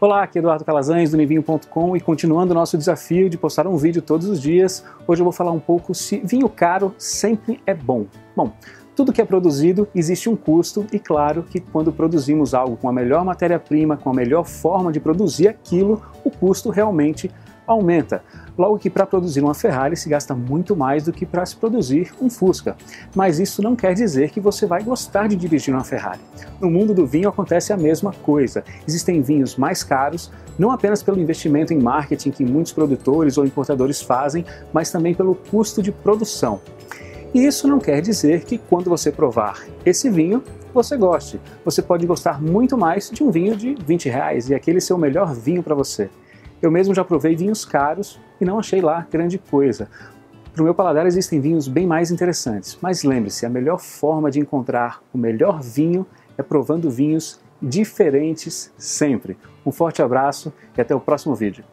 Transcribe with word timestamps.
Olá, 0.00 0.22
aqui 0.22 0.38
é 0.38 0.40
Eduardo 0.40 0.64
Calazans 0.64 1.10
do 1.10 1.18
Nivinho.com 1.18 1.94
e 1.94 2.00
continuando 2.00 2.52
o 2.52 2.54
nosso 2.54 2.78
desafio 2.78 3.28
de 3.28 3.36
postar 3.36 3.66
um 3.66 3.76
vídeo 3.76 4.00
todos 4.00 4.30
os 4.30 4.40
dias, 4.40 4.82
hoje 5.06 5.20
eu 5.20 5.24
vou 5.24 5.32
falar 5.32 5.52
um 5.52 5.60
pouco 5.60 5.94
se 5.94 6.22
vinho 6.24 6.48
caro 6.48 6.94
sempre 6.96 7.60
é 7.66 7.74
bom. 7.74 8.06
Bom, 8.34 8.50
tudo 8.96 9.12
que 9.12 9.20
é 9.20 9.26
produzido 9.26 9.86
existe 9.94 10.26
um 10.30 10.34
custo 10.34 10.86
e 10.90 10.98
claro 10.98 11.42
que 11.42 11.60
quando 11.60 11.92
produzimos 11.92 12.54
algo 12.54 12.78
com 12.78 12.88
a 12.88 12.92
melhor 12.94 13.26
matéria-prima, 13.26 13.98
com 13.98 14.08
a 14.08 14.14
melhor 14.14 14.46
forma 14.46 14.90
de 14.90 14.98
produzir 14.98 15.48
aquilo, 15.48 16.00
o 16.24 16.30
custo 16.30 16.70
realmente 16.70 17.30
aumenta. 17.66 18.24
Logo 18.60 18.78
que 18.78 18.90
para 18.90 19.06
produzir 19.06 19.40
uma 19.40 19.54
Ferrari 19.54 19.96
se 19.96 20.06
gasta 20.06 20.34
muito 20.34 20.76
mais 20.76 21.04
do 21.04 21.14
que 21.14 21.24
para 21.24 21.46
se 21.46 21.56
produzir 21.56 22.12
um 22.20 22.28
Fusca. 22.28 22.76
Mas 23.16 23.40
isso 23.40 23.62
não 23.62 23.74
quer 23.74 23.94
dizer 23.94 24.28
que 24.28 24.38
você 24.38 24.66
vai 24.66 24.82
gostar 24.82 25.28
de 25.28 25.34
dirigir 25.34 25.72
uma 25.72 25.82
Ferrari. 25.82 26.20
No 26.60 26.70
mundo 26.70 26.92
do 26.92 27.06
vinho 27.06 27.26
acontece 27.26 27.72
a 27.72 27.76
mesma 27.78 28.12
coisa. 28.12 28.62
Existem 28.86 29.22
vinhos 29.22 29.56
mais 29.56 29.82
caros, 29.82 30.30
não 30.58 30.70
apenas 30.70 31.02
pelo 31.02 31.18
investimento 31.18 31.72
em 31.72 31.80
marketing 31.80 32.32
que 32.32 32.44
muitos 32.44 32.70
produtores 32.70 33.38
ou 33.38 33.46
importadores 33.46 34.02
fazem, 34.02 34.44
mas 34.74 34.90
também 34.90 35.14
pelo 35.14 35.34
custo 35.34 35.82
de 35.82 35.90
produção. 35.90 36.60
E 37.32 37.46
isso 37.46 37.66
não 37.66 37.78
quer 37.78 38.02
dizer 38.02 38.44
que 38.44 38.58
quando 38.58 38.90
você 38.90 39.10
provar 39.10 39.64
esse 39.86 40.10
vinho, 40.10 40.44
você 40.74 40.98
goste. 40.98 41.40
Você 41.64 41.80
pode 41.80 42.06
gostar 42.06 42.42
muito 42.42 42.76
mais 42.76 43.10
de 43.10 43.24
um 43.24 43.30
vinho 43.30 43.56
de 43.56 43.74
20 43.86 44.10
reais 44.10 44.50
e 44.50 44.54
aquele 44.54 44.82
ser 44.82 44.92
o 44.92 44.98
melhor 44.98 45.32
vinho 45.32 45.62
para 45.62 45.74
você. 45.74 46.10
Eu 46.62 46.70
mesmo 46.70 46.94
já 46.94 47.04
provei 47.04 47.34
vinhos 47.34 47.64
caros 47.64 48.20
e 48.40 48.44
não 48.44 48.58
achei 48.58 48.82
lá 48.82 49.06
grande 49.10 49.38
coisa. 49.38 49.88
Para 50.52 50.60
o 50.60 50.64
meu 50.64 50.74
paladar 50.74 51.06
existem 51.06 51.40
vinhos 51.40 51.66
bem 51.68 51.86
mais 51.86 52.10
interessantes, 52.10 52.76
mas 52.82 53.02
lembre-se, 53.02 53.46
a 53.46 53.48
melhor 53.48 53.78
forma 53.78 54.30
de 54.30 54.40
encontrar 54.40 55.00
o 55.12 55.16
melhor 55.16 55.62
vinho 55.62 56.06
é 56.36 56.42
provando 56.42 56.90
vinhos 56.90 57.40
diferentes 57.62 58.72
sempre. 58.76 59.38
Um 59.64 59.72
forte 59.72 60.02
abraço 60.02 60.52
e 60.76 60.80
até 60.80 60.94
o 60.94 61.00
próximo 61.00 61.34
vídeo. 61.34 61.64